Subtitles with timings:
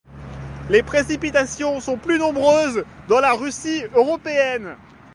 [0.71, 4.75] Les précipitations sont plus nombreuses dans la Russie européenne.